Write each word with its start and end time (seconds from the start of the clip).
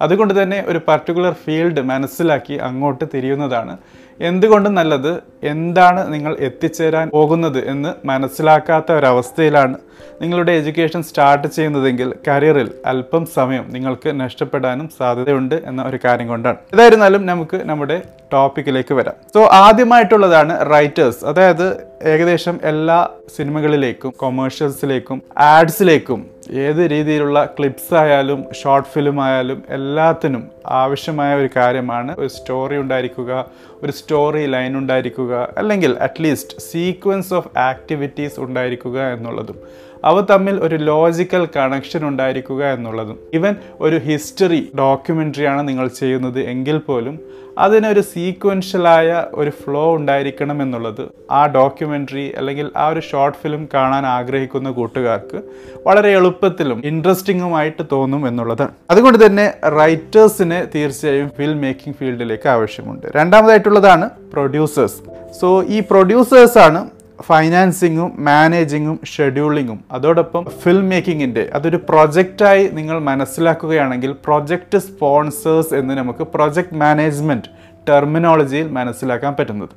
അതുകൊണ്ട് 0.00 0.42
തന്നെ 0.42 0.64
ഒരു 0.66 0.80
പർട്ടിക്കുലർ 0.89 1.33
ഫീൽഡ് 1.33 1.80
മനസ്സിലാക്കി 1.80 2.55
അങ്ങോട്ട് 2.55 3.05
തിരിയുന്നതാണ്. 3.14 3.78
എന്തുകൊണ്ടും 4.20 4.75
നല്ലത് 4.75 5.23
എന്താണ് 5.43 6.12
നിങ്ങൾ 6.12 6.37
എത്തിച്ചേരാൻ 6.41 7.09
പോകുന്നത് 7.09 7.69
എന്ന് 7.69 8.07
മനസ്സിലാക്കാത്ത 8.07 8.93
ഒരവസ്ഥയിലാണ് 8.93 9.79
നിങ്ങളുടെ 10.23 10.53
എഡ്യൂക്കേഷൻ 10.53 11.03
സ്റ്റാർട്ട് 11.03 11.48
ചെയ്യുന്നതെങ്കിൽ 11.48 12.15
കരിയറിൽ 12.29 12.70
അല്പം 12.87 13.27
സമയം 13.27 13.73
നിങ്ങൾക്ക് 13.73 14.20
നഷ്ടപ്പെടാനും 14.20 14.91
സാധ്യതയുണ്ട് 14.98 15.55
എന്ന 15.55 15.83
ഒരു 15.83 15.98
കാര്യം 16.05 16.29
കൊണ്ടാണ്. 16.29 16.57
ഏതായിരുന്നാലും 16.75 17.27
നമുക്ക് 17.27 17.57
നമ്മുടെ 17.57 18.03
ടോപ്പിക്കിലേക്ക് 18.33 18.95
വരാം. 18.95 19.15
സോ 19.35 19.45
ആദ്യമായിട്ടുള്ളതാണ് 19.45 20.70
റൈറ്റേഴ്സ് 20.73 21.25
അതായത് 21.25 21.77
ഏകദേശം 22.03 22.61
എല്ലാ 22.65 23.09
സിനിമകളിലേക്കും 23.37 24.15
കൊമേഴ്ഷ്യൽസിലേക്കും 24.17 25.23
ആഡ്സിലേക്കും 25.39 26.33
ഏത് 26.53 26.91
രീതിയിലുള്ള 26.91 27.45
ക്ലിപ്സ് 27.45 27.95
ആയാലും 27.95 28.41
ഷോർട്ട് 28.62 28.89
ഫിലിം 28.89 29.20
ആയാലും 29.23 29.62
എല്ലാത്തിനും 29.70 30.42
ആവശ്യമായ 30.67 31.34
ഒരു 31.34 31.48
കാര്യമാണ് 31.56 32.14
ഒരു 32.19 32.28
സ്റ്റോറി 32.28 32.77
ഉണ്ടായിരിക്കുക 32.78 33.45
ഒരു 33.83 33.92
സ്റ്റോറി 33.92 34.47
ലൈൻ 34.47 34.78
ഉണ്ടായിരിക്കുക 34.78 35.48
അല്ലെങ്കിൽ 35.59 35.98
അറ്റ്ലീസ്റ്റ് 35.98 36.61
സീക്വൻസ് 36.61 37.34
ഓഫ് 37.34 37.51
ആക്ടിവിറ്റീസ് 37.59 38.41
ഉണ്ടായിരിക്കുക 38.41 38.98
എന്നുള്ളതും. 39.12 39.59
അവ 40.05 40.20
തമ്മിൽ 40.20 40.56
ഒരു 40.61 40.77
ലോജിക്കൽ 40.77 41.48
കണക്ഷൻ 41.56 42.09
ഉണ്ടായിരിക്കുക 42.09 42.64
എന്നുള്ളതും. 42.64 43.19
ഇവൻ 43.34 43.55
ഒരു 43.81 43.97
ഹിസ്റ്ററി 43.97 44.70
ഡോക്യുമെന്ററിയാണ് 44.78 45.69
നിങ്ങൾ 45.69 45.89
ചെയ്യുന്നത് 45.89 46.41
എങ്കിൽ 46.41 46.78
പോലും 46.78 47.19
അതിനൊരു 47.59 48.01
സീക്വൻഷ്യലായ 48.01 49.25
ഒരു 49.34 49.51
ഫ്ലോ 49.51 49.95
ഉണ്ടായിരിക്കണം 49.95 50.62
എന്നുള്ളത് 50.62 51.09
ആ 51.31 51.47
ഡോക്യുമെന്ററി 51.47 52.33
അല്ലെങ്കിൽ 52.36 52.70
ആ 52.77 52.89
ഒരു 52.89 53.01
ഷോർട്ട് 53.01 53.39
ഫിലിം 53.42 53.69
കാണാൻ 53.75 54.06
ആഗ്രഹിക്കുന്ന 54.06 54.70
കൂട്ടുകാർക്ക് 54.70 55.42
വളരെ 55.86 56.11
എളുപ്പത്തിലും 56.11 56.83
ഇൻട്രസ്റ്റിംഗുമായിട്ട് 56.84 57.83
തോന്നും 57.92 58.29
എന്നുള്ളതാണ്. 58.29 58.73
അതുകൊണ്ട് 58.91 59.27
തന്നെ 59.27 59.55
റൈറ്റേഴ്സിന് 59.79 60.67
തീർച്ചയായും 60.74 61.30
ഫിലിം 61.39 61.61
മേക്കിംഗ് 61.61 61.97
ഫീൽഡിലേക്ക് 61.97 62.48
ആവശ്യമുണ്ട്. 62.48 63.07
രണ്ടാമതായിട്ടുള്ളതാണ് 63.17 64.11
പ്രൊഡ്യൂസേഴ്സ് 64.33 65.01
സോ 65.41 65.63
ഈ 65.63 65.80
പ്രൊഡ്യൂസേഴ്സാണ് 65.91 66.91
ഫൈനാൻസിങ്ങും 67.23 68.25
മാനേജിങ്ങും 68.25 69.01
ഷെഡ്യൂളിങ്ങും 69.05 69.85
അതോടൊപ്പം 69.92 70.45
ഫിലിം 70.45 70.89
മേക്കിങ്ങിന്റെ 70.89 71.51
അതൊരു 71.55 71.77
പ്രൊജക്റ്റായി 71.77 72.69
നിങ്ങൾ 72.69 72.98
മനസ്സിലാക്കുകയാണെങ്കിൽ 72.98 74.14
പ്രൊജക്റ്റ് 74.25 74.79
സ്പോൺസേഴ്സ് 74.79 75.74
എന്ന് 75.74 75.95
നമുക്ക് 75.95 76.24
പ്രൊജക്റ്റ് 76.24 76.74
മാനേജ്മെന്റ് 76.74 77.48
ടെർമിനോളജിയിൽ 77.89 78.69
മനസ്സിലാക്കാൻ 78.69 79.35
പറ്റുന്നത്. 79.39 79.69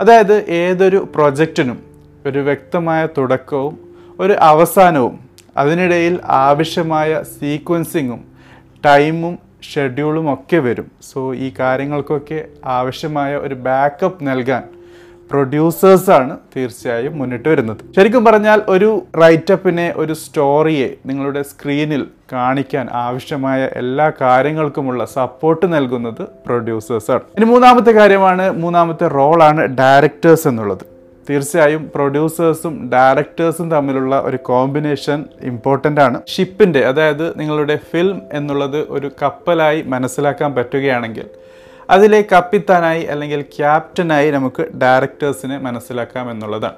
അതായത് 0.00 0.50
ഏതൊരു 0.50 1.08
പ്രൊജക്റ്റിനും 1.14 1.78
ഒരു 2.26 2.38
വ്യക്തമായ 2.38 3.08
തുടക്കവും 3.18 3.78
ഒരു 4.20 4.32
അവസാനവും 4.32 5.18
അതിനിടയിൽ 5.56 6.20
ആവശ്യമായ 6.26 7.22
സീക്വൻസിങ്ങും 7.22 8.24
ടൈമും 8.84 9.38
ഷെഡ്യൂളും 9.74 10.34
ഒക്കെ 10.34 10.56
വരും. 10.56 10.90
സോ 11.02 11.34
ഈ 11.34 11.52
കാര്യങ്ങൾക്കൊക്കെ 11.60 12.44
ആവശ്യമായ 12.64 13.36
ഒരു 13.36 13.54
ബാക്കപ്പ് 13.54 14.26
നൽകാൻ 14.26 14.62
പ്രൊഡ്യൂസേഴ്സാണ് 15.30 16.34
തീർച്ചയായും 16.56 17.18
മുന്നിട്ട് 17.18 17.48
വരുന്നത്. 17.48 17.80
ശരിക്കും 17.96 18.24
പറഞ്ഞാൽ 18.24 18.58
ഒരു 18.74 18.90
റൈറ്റപ്പിനെ 19.22 19.86
ഒരു 19.96 20.14
സ്റ്റോറിയെ 20.22 20.88
നിങ്ങളുടെ 21.06 21.42
സ്ക്രീനിൽ 21.50 22.04
കാണിക്കാൻ 22.32 22.86
ആവശ്യമായ 23.06 23.68
എല്ലാ 23.76 24.06
കാര്യങ്ങൾക്കുമുള്ള 24.20 25.04
സപ്പോർട്ട് 25.18 25.66
നൽകുന്നത് 25.74 26.22
പ്രൊഡ്യൂസേഴ്സാണ്. 26.46 27.24
ഇനി 27.38 27.48
മൂന്നാമത്തെ 27.54 27.94
കാര്യമാണ് 28.00 28.46
മൂന്നാമത്തെ 28.62 29.08
റോളാണ് 29.18 29.64
ഡയറക്ടേഴ്സ് 29.80 30.48
എന്നുള്ളത്. 30.48 30.84
തീർച്ചയായും 31.30 31.82
പ്രൊഡ്യൂസേഴ്സും 31.94 32.74
ഡയറക്ടേഴ്സും 32.92 33.66
തമ്മിലുള്ള 33.70 34.20
ഒരു 34.20 34.38
കോമ്പിനേഷൻ 34.50 35.18
ഇമ്പോർട്ടന്റ് 35.50 36.00
ആണ്. 36.00 36.18
ഷിപ്പിന്റെ 36.34 36.80
അതായത് 36.90 37.26
നിങ്ങളുടെ 37.40 37.76
ഫിലിം 37.90 38.20
എന്നുള്ളത് 38.32 38.78
ഒരു 38.88 39.10
കപ്പലായി 39.22 39.82
മനസ്സിലാക്കാൻ 39.94 40.54
പറ്റുകയാണെങ്കിൽ 40.54 41.26
അതിലെ 41.90 42.24
കപ്പിത്താനായി 42.32 43.02
അല്ലെങ്കിൽ 43.02 43.42
ക്യാപ്റ്റനായി 43.42 44.30
നമുക്ക് 44.30 44.62
ഡയറക്ടേഴ്സിനെ 44.62 45.58
മനസ്സിലാക്കാം 45.58 46.30
എന്നുള്ളതാണ്. 46.30 46.74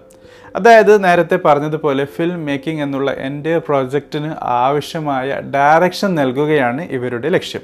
അതായത് 0.56 1.04
നേരത്തെ 1.04 1.38
പറഞ്ഞതുപോലെ 1.44 2.04
ഫിലിം 2.04 2.46
മേക്കിംഗ് 2.46 2.82
എന്നുള്ള 2.82 3.10
എന്റെ 3.12 3.58
പ്രോജക്റ്റിന് 3.58 4.34
ആവശ്യമായ 4.42 5.40
ഡയറക്ഷൻ 5.54 6.14
നൽകുകയാണ് 6.14 6.82
ഇവരുടെ 6.82 7.28
ലക്ഷ്യം. 7.28 7.60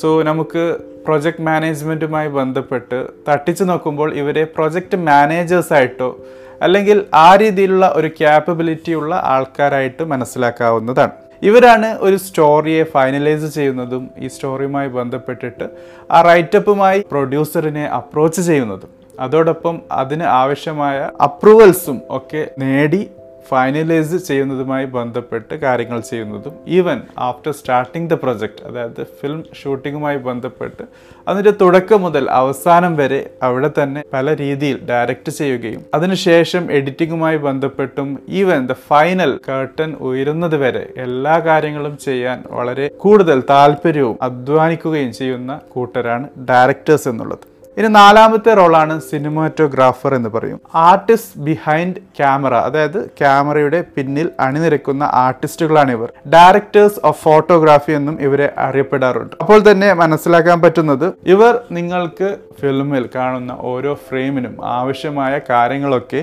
സോ 0.00 0.22
നമുക്ക് 0.22 0.76
പ്രൊജക്റ്റ് 1.06 1.42
മാനേജ്മെന്റുമായി 1.42 2.28
ബന്ധപ്പെട്ട് 2.28 3.06
തട്ടിച്ചു 3.28 3.64
നോക്കുമ്പോൾ 3.64 4.14
ഇവരെ 4.14 4.44
പ്രൊജക്റ്റ് 4.44 4.96
മാനേജേഴ്സായിട്ടോ 4.96 6.18
അല്ലെങ്കിൽ 6.62 7.04
ആ 7.14 7.36
രീതിയിലുള്ള 7.36 7.92
ഒരു 7.96 8.08
ക്യാപ്പബിലിറ്റി 8.08 8.92
ഉള്ള 8.92 9.22
ആൾക്കാരായിട്ട് 9.24 10.04
മനസ്സിലാക്കാവുന്നതാണ്. 10.04 11.27
ഇവരാണ് 11.42 11.88
ഒരു 12.00 12.16
സ്റ്റോറിയെ 12.16 12.82
ഫൈനലൈസ് 12.94 13.48
ചെയ്യുന്നതും 13.54 14.04
ഈ 14.18 14.28
സ്റ്റോറിയുമായി 14.28 14.88
ബന്ധപ്പെട്ടിട്ട് 14.88 15.66
ആ 16.10 16.20
റൈറ്റപ്പുമായി 16.30 17.00
പ്രൊഡ്യൂസറിനെ 17.12 17.84
അപ്രോച്ച് 17.98 18.42
ചെയ്യുന്നതും. 18.42 18.90
അതോടൊപ്പം 19.20 19.76
അതിന് 19.92 20.26
ആവശ്യമായ 20.40 20.96
അപ്രൂവൽസും 21.26 22.00
ഒക്കെ 22.10 22.42
നേടി 22.58 23.02
ഫൈനലൈസ് 23.50 24.18
ചെയ്യുന്നതുമായി 24.28 24.86
ബന്ധപ്പെട്ട് 24.96 25.54
കാര്യങ്ങൾ 25.64 25.98
ചെയ്യുന്നതും 26.10 26.54
even 26.78 26.98
after 27.28 27.52
starting 27.52 28.08
the 28.08 28.16
project 28.22 28.64
അതായത് 28.68 29.02
ഫിലിം 29.20 29.40
ഷൂട്ടിങ്ങുമായി 29.60 30.18
ബന്ധപ്പെട്ട് 30.28 30.84
അതിന്റെ 31.26 31.52
തുടക്കം 31.60 32.00
മുതൽ 32.02 32.24
അവസാനം 32.40 32.92
വരെ 32.96 33.20
അവിടെ 33.42 33.70
തന്നെ 33.78 34.02
പല 34.14 34.34
രീതിയിൽ 34.34 34.78
ഡയറക്റ്റ് 34.90 35.32
ചെയ്യുകയും 35.38 35.82
അതിനുശേഷം 35.94 36.64
എഡിറ്റിങ്ങുമായി 36.78 37.40
ബന്ധപ്പെട്ടും 37.48 38.08
ഈവൻ 38.40 38.60
ദ 38.66 38.76
ഫൈനൽ 38.88 39.32
കേർട്ടൻ 39.48 39.92
ഉയരുന്നത് 40.08 40.56
വരെ 40.64 40.84
എല്ലാ 41.06 41.36
കാര്യങ്ങളും 41.48 41.94
ചെയ്യാൻ 42.06 42.38
വളരെ 42.50 42.88
കൂടുതൽ 43.04 43.40
താല്പര്യവും 43.52 44.16
അധ്വാനിക്കുകയും 44.28 45.12
ചെയ്യുന്ന 45.12 45.52
കൂട്ടരാണ് 45.74 46.26
ഡയറക്ടേഴ്സ് 46.50 47.08
എന്നുള്ളത്. 47.08 47.44
ഇനി 47.76 47.88
നാലാമത്തെ 47.98 48.52
റോളാണ് 48.58 48.94
സിനിമാറ്റോഗ്രാഫർ 49.10 50.12
എന്ന് 50.18 50.30
പറയും. 50.36 50.58
ആർട്ടിസ്റ്റ് 50.88 51.40
ബിഹൈൻഡ് 51.48 52.00
ക്യാമറ 52.18 52.54
അതായത് 52.68 52.98
ക്യാമറയുടെ 53.20 53.80
പിന്നിൽ 53.96 54.28
അണിനിരക്കുന്ന 54.46 55.04
ആർട്ടിസ്റ്റുകളാണ് 55.24 55.92
ഇവർ. 55.96 56.10
ഡയറക്ടേഴ്സ് 56.34 57.00
ഓഫ് 57.10 57.20
ഫോട്ടോഗ്രാഫി 57.26 57.92
എന്നും 57.98 58.16
ഇവരെ 58.28 58.48
അറിയപ്പെടാറുണ്ട്. 58.66 59.36
അപ്പോൾ 59.44 59.60
തന്നെ 59.70 59.90
മനസ്സിലാക്കാൻ 60.02 60.60
പറ്റുന്നത് 60.64 61.06
ഇവർ 61.34 61.54
നിങ്ങൾക്ക് 61.78 62.30
ഫിലിമിൽ 62.60 63.06
കാണുന്ന 63.16 63.52
ഓരോ 63.72 63.94
ഫ്രെയിമിനും 64.08 64.56
ആവശ്യമായ 64.78 65.34
കാര്യങ്ങളൊക്കെ 65.50 66.22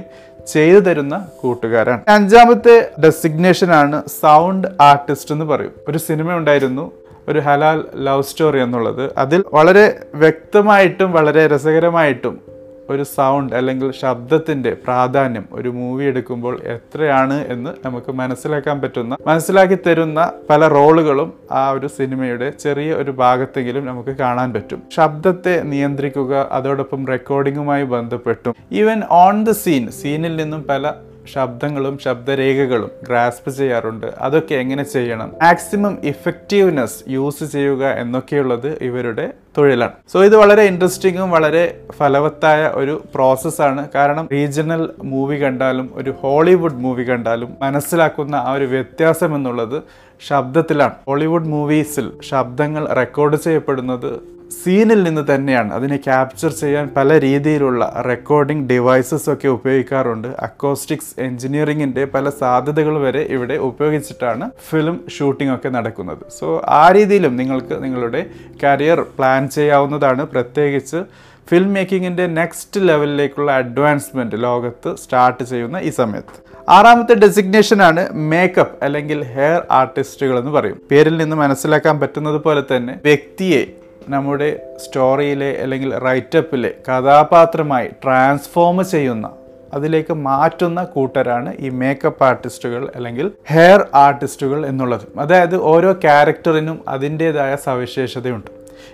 ചെയ്തു 0.54 0.80
തരുന്ന 0.88 1.16
കൂട്ടുകാരാണ്. 1.42 2.02
അഞ്ചാമത്തെ 2.18 2.76
ഡെസിഗ്നേഷൻ 3.04 3.70
ആണ് 3.82 3.98
സൗണ്ട് 4.22 4.68
ആർട്ടിസ്റ്റ് 4.90 5.34
എന്ന് 5.36 5.46
പറയും. 5.46 5.74
ഒരു 5.90 6.00
സിനിമ 6.08 6.36
ഉണ്ടായിരുന്നു 6.42 6.86
ഒരു 7.30 7.40
ഹലാൽ 7.40 7.86
ലവ് 7.96 8.24
സ്റ്റോറി 8.24 8.60
എന്നുള്ളത് 8.60 9.12
അതിൽ 9.18 9.44
വളരെ 9.54 10.08
വ്യക്തമായിട്ടും 10.16 11.12
വളരെ 11.12 11.48
രസകരമായിട്ടും 11.48 12.56
ഒരു 12.90 13.04
സൗണ്ട് 13.04 13.56
അല്ലെങ്കിൽ 13.56 13.92
ശബ്ദത്തിന്റെ 13.92 14.72
പ്രാധാന്യം 14.74 15.46
ഒരു 15.52 15.70
മൂവി 15.70 16.06
എടുക്കുമ്പോൾ 16.06 16.60
എത്രയാണ് 16.64 17.48
എന്ന് 17.48 17.72
നമുക്ക് 17.86 18.12
മനസ്സിലാക്കാൻ 18.12 18.82
പറ്റുന്ന 18.82 19.18
മനസ്സിലാക്കി 19.28 19.78
തരുന്ന 19.88 20.32
പല 20.50 20.68
റോളുകളും 20.68 21.34
ആ 21.52 21.70
ഒരു 21.70 21.88
സിനിമയുടെ 21.88 22.50
ചെറിയ 22.50 22.94
ഒരു 22.94 23.12
ഭാഗത്തെങ്കിലും 23.12 23.86
നമുക്ക് 23.86 24.10
കാണാൻ 24.10 24.54
പറ്റും. 24.54 24.82
ശബ്ദത്തെ 24.96 25.62
നിയന്ത്രിക്കുക 25.62 26.48
അതോടൊപ്പം 26.52 27.08
റെക്കോർഡിങ്ങുമായി 27.08 27.84
ബന്ധപ്പെട്ടും. 27.84 28.56
ഈവൻ 28.72 29.02
ഓൺ 29.12 29.44
ദ 29.44 29.52
സീൻ 29.52 29.92
സീനിൽ 29.92 30.36
നിന്നും 30.36 30.64
പല 30.64 30.92
ശബ്ദങ്ങളും 31.34 31.98
ശബ്ദരേഖകളും 32.06 32.92
ഗ്രാസ്പ് 33.08 33.50
ചെയ്യാറുണ്ട്. 33.50 34.08
അതൊക്കെ 34.20 34.56
എങ്ങനെ 34.56 34.84
ചെയ്യണം? 34.84 35.30
മാക്സിമം 35.44 35.98
ഇഫക്റ്റീവ്നെസ് 36.04 37.04
യൂസ് 37.08 37.44
ചെയ്യുക 37.44 37.86
എന്നൊക്കെയുള്ളത് 37.86 38.70
ഇവരുടെ 38.82 39.34
തൊഴിലാണ്. 39.58 39.94
സോ 40.14 40.24
ഇത് 40.24 40.36
വളരെ 40.36 40.64
ഇൻട്രസ്റ്റിങ്ങും 40.64 41.32
വളരെ 41.32 41.64
ഫലവത്തായ 41.98 42.72
ഒരു 42.76 43.04
പ്രോസസ്സാണ് 43.16 43.90
കാരണം 43.96 44.30
റീജിയണൽ 44.32 44.90
മൂവി 45.04 45.36
കണ്ടാലും 45.36 45.92
ഒരു 45.96 46.14
ഹോളിവുഡ് 46.24 46.82
മൂവി 46.86 47.04
കണ്ടാലും 47.04 47.58
മനസ്സിലാക്കുന്ന 47.62 48.36
ആ 48.36 48.52
ഒരു 48.52 48.66
വ്യത്യാസം 48.66 49.36
എന്നുള്ളത് 49.36 49.84
ശബ്ദത്തിലാണ്. 50.28 50.96
ഹോളിവുഡ് 51.08 51.46
മൂവീസിൽ 51.46 52.12
ശബ്ദങ്ങൾ 52.30 52.88
റെക്കോർഡ് 52.94 53.36
ചെയ്യപ്പെടുന്നത് 53.36 54.35
സീനിൽ 54.52 55.04
നിന്ന് 55.04 55.36
തന്നെയാണ് 55.36 55.74
അതിനെ 55.74 55.98
ക്യാപ്ചർ 55.98 56.52
ചെയ്യാൻ 56.52 56.90
പല 56.98 57.20
രീതിയിലുള്ള 57.20 58.04
റെക്കോർഡിംഗ് 58.08 58.70
ഡിവൈസസ് 58.70 59.30
ഒക്കെ 59.30 59.48
ഉപയോഗിക്കാറുണ്ട്. 59.48 60.28
അക്കോസ്റ്റിക്സ് 60.28 61.20
എഞ്ചിനീയറിംഗിന്റെ 61.20 62.06
പല 62.06 62.30
സാധ്യതകൾ 62.30 62.98
വരെ 62.98 63.20
ഇവിടെ 63.20 63.54
ഉപയോഗിച്ചിട്ടാണ് 63.54 64.52
ഫിലിം 64.70 64.98
ഷൂട്ടിംഗ് 65.18 65.54
ഒക്കെ 65.54 65.70
നടക്കുന്നത്. 65.70 66.24
സോ 66.40 66.62
ആ 66.68 66.92
രീതിയിലും 66.92 67.38
നിങ്ങൾക്ക് 67.38 67.84
നിങ്ങളുടെ 67.84 68.26
കരിയർ 68.64 69.02
പ്ലാൻ 69.18 69.50
ചെയ്യാവുന്നതാണ്. 69.50 70.26
പ്രത്യേകിച്ച് 70.26 71.02
ഫിലിം 71.50 71.74
മേക്കിങ്ങിന്റെ 71.74 72.28
നെക്സ്റ്റ് 72.28 72.88
ലെവലിലേക്കുള്ള 72.88 73.52
അഡ്വാൻസ്മെന്റ് 73.52 74.44
ലോകത്ത് 74.44 74.96
സ്റ്റാർട്ട് 74.96 75.44
ചെയ്യുന്ന 75.44 75.78
ഈ 75.78 75.90
സമയത്ത്. 75.90 76.38
ആറാമത്തെ 76.70 77.14
ഡെസിഗ്നേഷനാണ് 77.14 78.10
മേക്കപ്പ് 78.14 78.84
അല്ലെങ്കിൽ 78.86 79.24
ഹെയർ 79.24 79.62
ആർട്ടിസ്റ്റുകൾ 79.72 80.40
എന്ന് 80.40 80.52
പറയും. 80.52 80.78
പേരിൽ 80.92 81.18
നിന്ന് 81.18 81.36
മനസ്സിലാക്കാൻ 81.36 82.00
പറ്റുന്നത് 82.00 82.44
പോലെ 82.44 82.64
തന്നെ 82.72 83.00
വ്യക്തിയെ 83.04 83.85
നമ്മുടെ 84.10 84.78
സ്റ്റോറിയിലെ 84.78 85.62
അല്ലെങ്കിൽ 85.62 85.98
റൈറ്റപ്പിലെ 85.98 86.74
കഥാപാത്രമായി 86.88 87.88
ട്രാൻസ്ഫോം 87.88 88.86
ചെയ്യുന്ന 88.86 89.30
അതിലേക്ക് 89.74 90.14
മാറ്റുന്ന 90.14 90.84
കൂട്ടരാണ് 90.84 91.54
ഈ 91.60 91.70
മേക്കപ്പ് 91.70 92.24
ആർട്ടിസ്റ്റുകൾ 92.24 92.92
അല്ലെങ്കിൽ 92.96 93.32
ഹെയർ 93.48 93.88
ആർട്ടിസ്റ്റുകൾ 93.96 94.66
എന്നുള്ളത്. 94.66 95.06
അതായത് 95.20 95.56
ഓരോ 95.56 95.94
ക്യാരക്ടറിനും 95.94 96.82
അതിന്റേതായ 96.88 97.56
സവിശേഷതയുണ്ട്. 97.56 98.52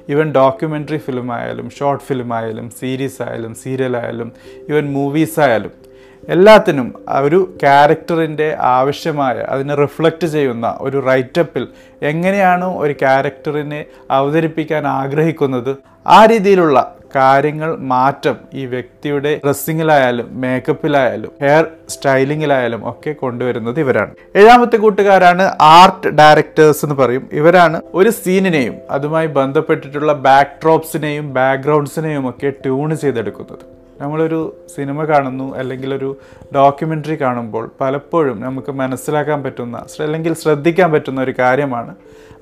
ഇവൻ 0.09 0.31
ഡോക്യുമെന്ററി 0.31 0.97
ഫിലിം 0.97 1.33
ആയാലും 1.33 1.69
ഷോർട്ട് 1.69 2.03
ഫിലിം 2.03 2.33
ആയാലും 2.33 2.69
സീരീസ് 2.69 3.21
ആയാലും 3.21 3.55
സീരിയൽ 3.55 3.97
ആയാലും 3.97 4.31
ഈവൻ 4.69 4.93
മൂവീസ് 4.93 5.39
ആയാലും 5.39 5.90
എല്ലാത്തിനും 6.29 6.93
ഒരു 7.07 7.53
ക്യാരക്ടറിന്റെ 7.63 8.57
ആവശ്യമായ 8.59 9.35
അതിനെ 9.49 9.75
റിഫ്ലക്റ്റ് 9.75 10.27
ചെയ്യുന്ന 10.27 10.77
ഒരു 10.79 11.03
റൈറ്റപ്പിൽ 11.07 11.67
എങ്ങനെയാണ് 12.01 12.65
ഒരു 12.65 12.93
ക്യാരക്ടറിനെ 12.93 13.85
അവതരിപ്പിക്കാൻ 14.11 14.87
ആഗ്രഹിക്കുന്നത്? 14.87 15.77
ആ 16.07 16.25
രീതിയിലുള്ള 16.25 16.95
കാര്യങ്ങൾ 17.15 17.75
മാറ്റം 17.77 18.35
ഈ 18.53 18.65
വ്യക്തിയുടെ 18.65 19.41
ഡ്രസ്സിങ്ങിലായാലും 19.45 20.27
മേക്കപ്പിലായാലും 20.41 21.31
ഹെയർ 21.41 21.65
സ്റ്റൈലിങ്ങിലായാലും 21.89 22.89
ഒക്കെ 22.89 23.11
കൊണ്ടുവരുന്നത് 23.11 23.79
ഇവരാണ്. 23.79 24.13
ഏഴാമത്തെ 24.35 24.77
കൂട്ടുകാരാണ് 24.77 25.51
ആർട്ട് 25.61 26.07
ഡയറക്ടേഴ്സ് 26.07 26.85
എന്ന് 26.85 26.95
പറയും. 26.95 27.29
ഇവരാണ് 27.33 27.81
ഒരു 27.93 28.09
സീനിനെയും 28.09 28.75
അതുമായി 28.89 29.27
ബന്ധപ്പെട്ടിട്ടുള്ള 29.27 30.13
ബാക്ക് 30.13 30.57
ഡ്രോപ്സിനെയും 30.63 31.33
ബാക്ക്ഗ്രൗണ്ട്സിനെയും 31.33 32.29
ഒക്കെ 32.29 32.49
ട്യൂൺ 32.49 32.97
ചെയ്തെടുക്കുന്നത്. 32.97 33.80
നമ്മളൊരു 34.01 34.55
സിനിമ 34.75 35.03
കാണുന്നു 35.03 35.55
അല്ലെങ്കിൽ 35.55 35.93
ഒരു 35.93 36.17
ഡോക്യുമെന്ററി 36.55 37.15
കാണുമ്പോൾ 37.21 37.71
പലപ്പോഴും 37.81 38.41
നമുക്ക് 38.41 38.71
മനസ്സിലാക്കാൻ 38.71 39.43
പറ്റുന്ന 39.43 39.85
അല്ലെങ്കിൽ 39.99 40.33
ശ്രദ്ധിക്കാൻ 40.33 40.91
പറ്റുന്ന 40.91 41.21
ഒരു 41.21 41.33
കാര്യമാണ്. 41.39 41.95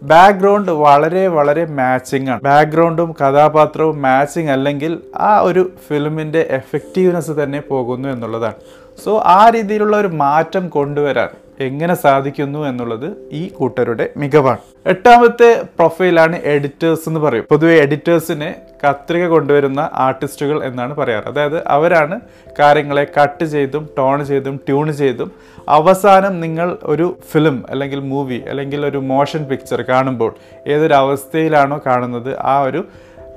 ബാക്ക്ഗ്രൗണ്ട് 0.04 0.72
വളരെ 0.72 1.28
വളരെ 1.28 1.66
മാച്ചിങ് 1.66 2.30
ആണ് 2.30 2.42
ബാക്ക്ഗ്രൗണ്ടും 2.42 3.16
കഥാപാത്രവും 3.22 4.02
മാച്ചിങ് 4.02 4.50
അല്ലെങ്കിൽ 4.50 5.00
ആ 5.16 5.40
ഒരു 5.40 5.72
ഫിലിമിന്റെ 5.88 6.48
എഫക്റ്റീവ്നെസ് 6.50 7.32
തന്നെ 7.32 7.62
പോകുന്നു 7.62 8.10
എന്നുള്ളതാണ്. 8.10 8.60
സോ 9.04 9.22
ആ 9.26 9.50
രീതിയിലുള്ള 9.50 9.98
ഒരു 9.98 10.08
മാറ്റം 10.08 10.70
കൊണ്ടുവരാൻ 10.70 11.30
എങ്ങനെ 11.60 11.96
സാധിക്കുന്നു 11.96 12.60
എന്നുള്ളത് 12.68 13.18
ഈ 13.32 13.50
കൂട്ടരുടെ 13.50 14.10
മികവാണ്. 14.18 14.58
എട്ടാമത്തെ 14.86 15.62
പ്രൊഫൈലാണ് 15.64 16.42
എഡിറ്റേഴ്സ് 16.44 17.10
എന്ന് 17.10 17.20
പറയും. 17.20 17.46
പൊതുവെ 17.50 17.74
എഡിറ്റേഴ്സിനെ 17.74 18.56
കത്രിക 18.88 19.28
കൊണ്ടുവരുന്ന 19.28 19.90
ആർട്ടിസ്റ്റുകൾ 19.94 20.64
എന്നാണ് 20.64 20.96
പറയാറ്. 20.96 21.24
അതായത് 21.28 21.68
അവരാണ് 21.68 22.20
കാര്യങ്ങളെ 22.60 23.08
കട്ട് 23.22 23.46
ചെയ്തും 23.46 23.90
ടോൺ 23.98 24.26
ചെയ്തും 24.26 24.56
ട്യൂൺ 24.56 24.94
ചെയ്തും 24.94 25.32
അവസാനം 25.70 26.40
നിങ്ങൾ 26.40 26.78
ഒരു 26.84 27.18
ഫിലിം 27.32 27.66
അല്ലെങ്കിൽ 27.70 28.00
മൂവി 28.00 28.42
അല്ലെങ്കിൽ 28.50 28.86
ഒരു 28.86 28.98
മോഷൻ 28.98 29.44
പിക്ചർ 29.44 29.82
കാണുമ്പോൾ 29.82 30.34
ഏതൊരു 30.68 30.94
അവസ്ഥയിലാണോ 30.94 31.82
കാണുന്നത് 31.86 32.40
ആ 32.40 32.62
ഒരു 32.62 32.86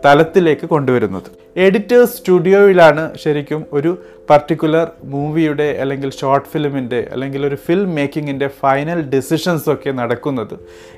തലത്തിലേക്ക് 0.04 0.66
കൊണ്ടുവരുന്നത്. 0.66 1.41
എഡിറ്റേഴ്സ് 1.56 2.16
സ്റ്റുഡിയോയിലാണ് 2.16 3.16
ശരിക്കും 3.18 3.66
ഒരു 3.72 3.98
പർട്ടിക്കുലർ 4.30 4.86
മൂവിയുടെ 5.04 5.76
അല്ലെങ്കിൽ 5.80 6.10
ഷോർട്ട് 6.10 6.48
ഫിലിമിന്റെ 6.48 7.08
അല്ലെങ്കിൽ 7.12 7.46
ഒരു 7.46 7.54
ഫിലിം 7.54 7.94
മേക്കിങ്ങിന്റെ 7.94 8.48
ഫൈനൽ 8.60 9.00
ഡിസിഷൻസ് 9.02 9.70
ഒക്കെ 9.70 9.90
നടക്കുന്നത്. 9.90 10.54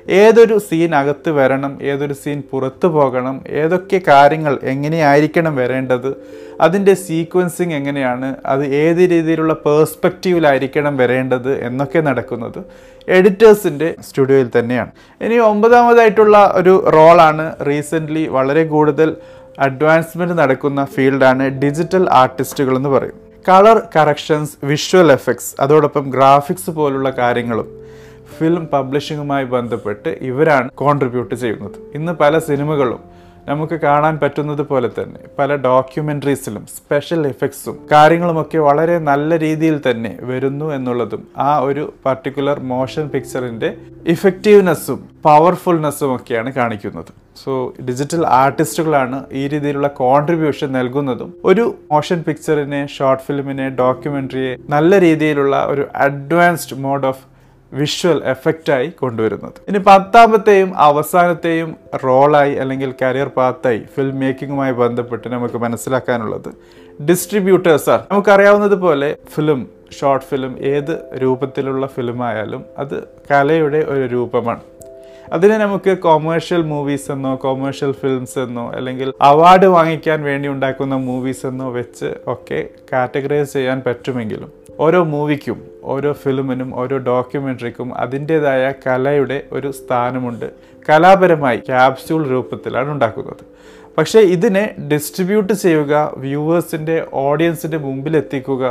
ഏതൊരു 0.09 0.57
സീൻ 0.57 0.95
അകത്ത് 0.95 1.29
വരണം 1.29 1.79
ഏതൊരു 1.81 2.13
സീൻ 2.13 2.43
പുറത്തു 2.51 2.87
പോകണം 2.87 3.41
ഏതൊക്കെ 3.49 4.01
കാര്യങ്ങൾ 4.07 4.59
എങ്ങനെയായിരിക്കണം 4.63 5.55
വരേണ്ടത് 5.55 6.15
അതിന്റെ 6.61 6.93
സീക്വൻസിങ് 6.93 7.73
എങ്ങനെയാണ് 7.73 8.35
അത് 8.45 8.65
ഏത് 8.65 8.97
രീതിയിലുള്ള 8.97 9.53
പേഴ്സ്പെക്റ്റീവിലായിരിക്കണം 9.53 10.97
വരേണ്ടത് 10.97 11.65
എന്നൊക്കെ 11.65 11.99
നടക്കുന്നത് 11.99 12.59
എഡിറ്റേഴ്സിന്റെ 13.07 13.95
സ്റ്റുഡിയോയിൽ 14.01 14.49
തന്നെയാണ്. 14.59 14.91
ഇനി 15.21 15.35
ഒമ്പതാമതായിട്ടുള്ള 15.35 16.53
ഒരു 16.55 16.85
റോളാണ് 16.93 17.55
റീസെന്റ്ലി 17.67 18.27
വളരെ 18.27 18.63
കൂടുതൽ 18.65 19.15
അഡ്വാൻസ്മെന്റ് 19.59 20.37
നടക്കുന്ന 20.37 20.85
ഫീൽഡാണ് 20.85 21.43
ഡിജിറ്റൽ 21.61 22.09
ആർട്ടിസ്റ്റുകൾ 22.09 22.75
എന്ന് 22.77 22.89
പറയും. 22.89 23.17
കളർ 23.49 23.77
കറക്ഷൻസ് 23.95 24.65
വിഷ്വൽ 24.65 25.11
എഫക്ട്സ് 25.11 25.55
അതോടൊപ്പം 25.59 26.09
ഗ്രാഫിക്സ് 26.09 26.71
പോലുള്ള 26.71 27.09
കാര്യങ്ങളും 27.09 27.67
ഫിലിം 28.37 28.67
പബ്ലിഷിങ്ങുമായി 28.73 29.45
ബന്ധപ്പെട്ട് 29.45 30.09
ഇവരാണ് 30.21 30.69
കോൺട്രിബ്യൂട്ട് 30.69 31.35
ചെയ്യുന്നത്. 31.35 31.77
ഇന്ന് 31.95 32.11
പല 32.11 32.39
സിനിമകളും 32.39 33.01
നമുക്ക് 33.47 33.73
കാണാൻ 33.73 34.19
പറ്റുന്നത് 34.21 34.61
പോലെ 34.61 34.89
തന്നെ 34.99 35.19
പല 35.39 35.55
ഡോക്യുമെന്ററീസിലും 35.55 36.67
സ്പെഷ്യൽ 36.77 37.27
എഫക്ട്സും 37.27 37.75
കാര്യങ്ങളുമൊക്കെ 37.91 38.57
വളരെ 38.57 38.99
നല്ല 38.99 39.37
രീതിയിൽ 39.37 39.81
തന്നെ 39.89 40.17
വരുന്നു 40.21 40.73
എന്നുള്ളതും 40.73 41.27
ആ 41.37 41.57
ഒരു 41.59 41.93
പർട്ടിക്കുലർ 42.05 42.59
മോഷൻ 42.59 43.07
പിക്ചറിന്റെ 43.07 43.77
ഇഫക്റ്റീവ്നെസ്സും 44.07 45.09
പവർഫുൾനെസ്സും 45.25 46.15
ഒക്കെയാണ് 46.15 46.53
കാണിക്കുന്നത്. 46.53 47.24
സോ 47.41 47.53
ഡിജിറ്റൽ 47.87 48.23
ആർട്ടിസ്റ്റുകളാണ് 48.41 49.17
ഈ 49.39 49.43
രീതിയിലുള്ള 49.53 49.89
കോൺട്രിബ്യൂഷൻ 50.01 50.69
നൽകുന്നതും 50.79 51.29
ഒരു 51.51 51.65
മോഷൻ 51.91 52.19
പിക്ചറിനെ 52.27 52.81
ഷോർട്ട് 52.95 53.23
ഫിലിമിനെ 53.27 53.67
ഡോക്യുമെന്ററിയെ 53.81 54.53
നല്ല 54.75 54.99
രീതിയിലുള്ള 55.05 55.55
ഒരു 55.73 55.85
അഡ്വാൻസ്ഡ് 56.07 56.79
മോഡ് 56.85 57.07
ഓഫ് 57.11 57.23
വിഷ്വൽ 57.71 58.19
എഫക്റ്റായി 58.33 58.89
കൊണ്ടുവരുന്നത്. 59.01 59.57
ഇനി 59.69 59.79
പത്താമത്തെയും 59.91 60.69
അവസാനത്തെയും 60.87 61.69
റോളായി 62.03 62.53
അല്ലെങ്കിൽ 62.63 62.91
കരിയർ 63.01 63.29
പാത്തായി 63.37 63.81
ഫിലിം 63.95 64.17
മേക്കിങ്ങുമായി 64.21 64.73
ബന്ധപ്പെട്ട് 64.83 65.27
നമുക്ക് 65.35 65.59
മനസ്സിലാക്കാനുള്ളത് 65.65 66.49
ഡിസ്ട്രിബ്യൂട്ടേഴ്സാണ് 67.09 68.03
നമുക്കറിയാവുന്നത് 68.11 68.77
പോലെ 68.85 69.09
ഫിലിം 69.33 69.61
ഷോർട്ട് 69.97 70.27
ഫിലിം 70.29 70.53
ഏത് 70.73 70.93
രൂപത്തിലുള്ള 71.23 71.85
ഫിലിമായാലും 71.95 72.61
അത് 72.81 72.95
കലയുടെ 73.31 73.81
ഒരു 73.93 74.05
രൂപമാണ്. 74.13 74.63
അതിനെ 75.33 75.57
നമുക്ക് 75.57 75.97
കൊമേഴ്ഷ്യൽ 75.97 76.63
മൂവീസ് 76.63 77.11
എന്നോ 77.11 77.35
കൊമേഴ്ഷ്യൽ 77.35 77.91
ഫിലിംസ് 77.91 78.39
എന്നോ 78.39 78.71
അല്ലെങ്കിൽ 78.71 79.13
അവാർഡ് 79.21 79.65
വാങ്ങിക്കാൻ 79.65 80.23
വേണ്ടി 80.23 80.49
ഉണ്ടാക്കുന്ന 80.49 80.95
മൂവീസ് 80.95 81.45
എന്നോ 81.45 81.71
വെച്ച് 81.71 82.13
ഒക്കെ 82.27 82.67
കാറ്റഗറൈസ് 82.93 83.53
ചെയ്യാൻ 83.53 83.81
പറ്റുമെങ്കിലും 83.87 84.51
ഓരോ 84.79 85.03
മൂവിക്കും 85.03 85.67
ഓരോ 85.83 86.11
ഫിലിമിനും 86.13 86.75
ഓരോ 86.75 86.97
ഡോക്യുമെന്ററിക്കും 86.97 87.97
അതിന്റെതായ 87.97 88.73
കലയുടെ 88.87 89.43
ഒരു 89.51 89.71
സ്ഥാനമുണ്ട്. 89.71 90.51
കലാപരമായി 90.89 91.57
ക്യാപ്സ്യൂൾ 91.57 92.27
രൂപത്തിലാണ് 92.27 92.91
ഉണ്ടാക്കുന്നത്. 92.91 93.43
പക്ഷേ 93.97 94.19
ഇതിനെ 94.35 94.63
ഡിസ്ട്രിബ്യൂട്ട് 94.91 95.53
ചെയ്യുക 95.53 95.93
വ്യൂവേഴ്സിന്റെ 96.17 96.97
ഓഡിയൻസിന്റെ 97.25 97.77
മുമ്പിൽ 97.77 98.15
എത്തിക്കുക 98.21 98.63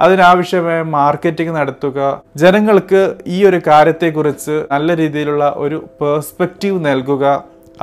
അതിനാവശ്യമായ 0.00 0.80
മാർക്കറ്റിംഗ് 0.96 1.54
നടത്തുക 1.58 1.98
ജനങ്ങൾക്ക് 2.36 3.02
ഈ 3.26 3.38
ഒരു 3.44 3.60
കാര്യത്തെക്കുറിച്ച് 3.68 4.56
നല്ല 4.72 4.96
രീതിയിലുള്ള 4.96 5.54
ഒരു 5.56 5.78
പേഴ്സ്പെക്റ്റീവ് 6.00 6.78
നൽകുക. 6.86 7.24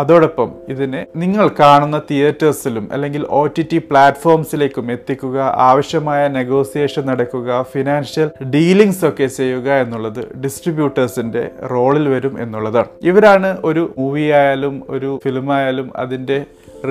അതോടൊപ്പം 0.01 0.49
ഇതിനെ 0.69 1.01
നിങ്ങൾ 1.15 1.45
കാണുന്ന 1.59 1.97
തിയേറ്റേഴ്സിലും 2.09 2.85
അല്ലെങ്കിൽ 2.93 3.21
ഒ 3.29 3.41
ടി 3.57 3.63
ടി 3.71 3.77
പ്ലാറ്റ്ഫോംസിലേക്കും 3.89 4.91
എത്തിക്കുക 4.95 5.37
ആവശ്യമായ 5.67 6.21
നെഗോസിയേഷൻ 6.37 7.03
നടക്കുക 7.11 7.61
ഫിനാൻഷ്യൽ 7.73 8.27
ഡീലിങ്സ് 8.55 9.05
ഒക്കെ 9.09 9.27
ചെയ്യുക 9.37 9.69
എന്നുള്ളത് 9.83 10.21
ഡിസ്ട്രിബ്യൂട്ടേഴ്സിന്റെ 10.43 11.43
റോളിൽ 11.73 12.07
വരും 12.15 12.35
എന്നുള്ളതാണ്. 12.45 12.91
ഇവരാണ് 13.11 13.51
ഒരു 13.69 13.85
മൂവി 13.97 14.25
ആയാലും 14.39 14.75
ഒരു 14.89 15.11
ഫിലിമായാലും 15.25 15.89
അതിന്റെ 15.97 16.39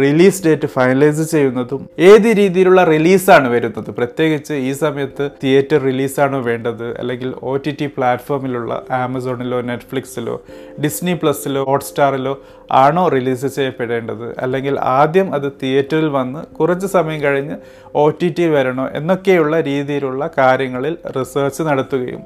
റിലീസ് 0.03 0.45
ഡേറ്റ് 0.47 0.67
ഫൈനലൈസ് 0.67 1.31
ചെയ്യുന്നതും 1.31 1.89
ഏത് 1.99 2.29
രീതിയിലുള്ള 2.39 2.85
റിലീസാണ് 2.85 3.49
വരുന്നത്? 3.49 3.91
പ്രത്യേകിച്ച് 3.91 4.55
ഈ 4.55 4.73
സമയത്ത് 4.73 5.31
തിയേറ്റർ 5.43 5.79
റിലീസാണോ 5.83 6.41
വേണ്ടത്? 6.41 6.99
അല്ലെങ്കിൽ 6.99 7.35
ഒ 7.43 7.57
ടി 7.57 7.77
ടി 7.81 7.87
പ്ലാറ്റ്ഫോമിലുള്ള 7.87 8.83
ആമസോണിലോ 8.91 9.61
നെറ്റ്ഫ്ലിക്സിലോ 9.61 10.43
ഡിസ്നി 10.85 11.15
പ്ലസ്സിലോ 11.15 11.65
ഹോട്ട്സ്റ്റാറിലോ 11.65 12.35
ആണോ 12.73 13.09
റിലീസ് 13.09 13.47
ചെയ്യപ്പെടേണ്ടത്? 13.47 14.35
അല്ലെങ്കിൽ 14.39 14.81
ആദ്യം 14.81 15.35
അത് 15.35 15.53
തിയേറ്ററിൽ 15.63 16.09
വന്ന് 16.09 16.55
കുറച്ച് 16.55 16.87
സമയം 16.87 17.23
കഴിഞ്ഞ് 17.23 17.57
ഒ 17.95 18.11
ടി 18.11 18.35
ടി 18.39 18.47
വരണോ? 18.47 18.89
എന്നൊക്കെയുള്ള 18.95 19.61
രീതിയിലുള്ള 19.61 20.31
കാര്യങ്ങളിൽ 20.39 20.97
റിസർച്ച് 21.19 21.63
നടത്തുകയും 21.63 22.23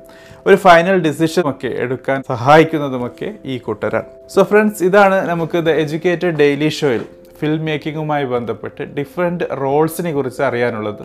ഒരു 0.46 0.56
ഫൈനൽ 0.56 0.98
ഡിസിഷൻ 0.98 1.50
ഒക്കെ 1.50 1.70
എടുക്കാൻ 1.76 2.22
സഹായിക്കുന്നതുമൊക്കെ 2.28 3.34
ഈ 3.44 3.58
കൂട്ടരാണ്. 3.58 4.04
സോ 4.34 4.42
ഫ്രണ്ട്സ് 4.42 4.84
ഇതാണ് 4.84 5.28
നമുക്ക് 5.28 5.58
ദ 5.58 5.68
എഡ്യൂക്കേറ്റഡ് 5.68 6.36
ഡെയിലി 6.38 6.68
ഷോയിൽ 6.68 7.04
ഫിൽം 7.40 7.64
മേക്കിങ്ങുമായി 7.64 8.24
ബന്ധപ്പെട്ട് 8.24 8.82
ഡിഫറെന്റ് 8.98 9.44
റോൾസിനെ 9.62 10.12
കുറിച്ച് 10.12 10.42
അറിയാനുള്ളത്. 10.42 11.04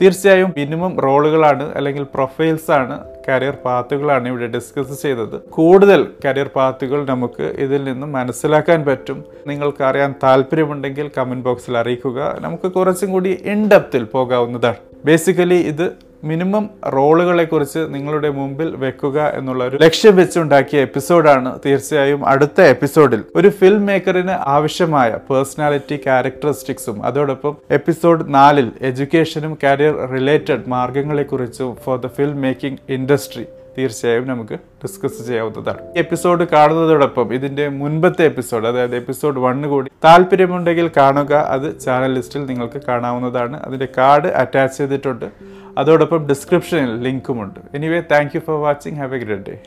തീർച്ചയായും 0.00 0.50
മിനിമം 0.58 0.92
റോളുകളാണ് 1.00 1.64
അല്ലെങ്കിൽ 1.76 2.04
പ്രൊഫൈൽസാണ് 2.14 2.94
കരിയർ 3.28 3.56
പാത്തുകളാണ് 3.64 4.28
ഇവിടെ 4.28 4.46
ഡിസ്കസ് 4.46 5.02
ചെയ്തത്. 5.02 5.36
കൂടുതൽ 5.56 6.00
കരിയർ 6.24 6.48
പാത്തുകൾ 6.56 7.00
നമുക്ക് 7.04 7.42
ഇതിൽ 7.42 7.84
നിന്നും 7.84 8.12
മനസ്സിലാക്കാൻ 8.12 8.84
പറ്റും. 8.84 9.18
നിങ്ങൾക്ക് 9.46 9.82
അറിയാൻ 9.84 10.14
താല്പര്യമുണ്ടെങ്കിൽ 10.24 11.10
കമന്റ് 11.18 11.44
ബോക്സിൽ 11.44 11.76
അറിയിക്കുക. 11.78 12.36
നമുക്ക് 12.40 12.72
കുറച്ചും 12.72 13.10
കൂടി 13.12 13.32
ഇൻ 13.54 13.68
ഡെപ്തിൽ 13.72 14.04
പോകാവുന്നതാണ്. 14.04 14.80
ബേസിക്കലി 15.04 15.60
ഇത് 15.72 15.86
മിനിമം 16.22 16.64
റോളുകളെക്കുറിച്ച് 16.86 17.78
നിങ്ങളുടെ 17.88 18.28
മുമ്പിൽ 18.30 18.76
വെക്കുക 18.76 19.18
എന്നുള്ള 19.34 19.64
ഒരു 19.64 19.76
ലക്ഷ്യം 19.76 20.16
വെച്ചുണ്ടാക്കിയ 20.16 20.80
എപ്പിസോഡാണ് 20.80 21.58
തീർച്ചയായും 21.66 22.26
അടുത്ത 22.26 22.60
എപ്പിസോഡിൽ. 22.60 23.22
ഒരു 23.36 23.48
ഫിലിം 23.50 23.86
മേക്കറിന് 23.86 24.36
ആവശ്യമായ 24.48 25.18
പേഴ്സണാലിറ്റി 25.30 25.96
ക്യാരക്ടറിസ്റ്റിക്സും 25.96 27.04
അതോടൊപ്പം 27.04 27.56
എപ്പിസോഡ് 27.70 28.34
നാലിൽ 28.34 28.68
എഡ്യൂക്കേഷനും 28.80 29.58
career 29.64 30.10
related 30.10 30.62
മാർഗങ്ങളെക്കുറിച്ചും 30.66 31.76
for 31.84 31.98
the 31.98 32.06
film 32.18 32.40
making 32.40 32.78
industry 32.88 33.46
തീർച്ചയായും 33.78 34.26
നമുക്ക് 34.26 34.54
ഡിസ്കസ് 34.54 35.26
ചെയ്യാവുന്നതാണ്. 35.26 35.78
എപ്പിസോഡ് 35.96 36.44
കാണുന്നതോടൊപ്പം 36.44 37.34
ഇതിന്റെ 37.34 37.68
മുൻപത്തെ 37.68 38.24
എപ്പിസോഡ് 38.24 38.66
അതായത് 38.66 38.96
എപ്പിസോഡ് 38.96 39.40
വണ്ണ് 39.40 39.68
കൂടി 39.68 39.90
താല്പര്യമുണ്ടെങ്കിൽ 40.04 40.90
കാണുക. 40.96 41.32
അത് 41.34 41.80
ചാനൽ 41.80 42.12
ലിസ്റ്റിൽ 42.14 42.46
നിങ്ങൾക്ക് 42.46 42.80
കാണാവുന്നതാണ്. 42.88 43.62
അതിന്റെ 43.62 43.88
കാർഡ് 43.98 44.26
അറ്റാച്ച് 44.26 44.78
ചെയ്തിട്ടുണ്ട്. 44.78 45.30
അതോടൊപ്പം 45.78 46.26
ഡിസ്ക്രിപ്ഷനിൽ 46.26 46.96
ലിങ്കുമുണ്ട് 47.00 47.60
anyway 47.74 48.00
thank 48.12 48.38
for 48.38 48.60
watching 48.60 48.96
have 48.96 49.14
a 49.14 49.18
great 49.18 49.42
day 49.42 49.58